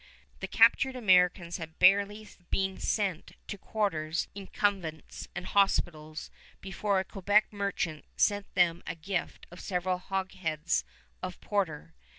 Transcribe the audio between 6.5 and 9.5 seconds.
before a Quebec merchant sent them a gift